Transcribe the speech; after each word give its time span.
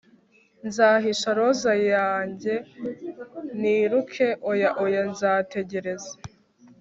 nzahisha 0.67 1.29
roza 1.37 1.73
yanjye 1.93 2.53
niruke... 3.61 4.27
oya, 4.51 4.69
oya, 4.83 5.01
nzategereza 5.11 6.11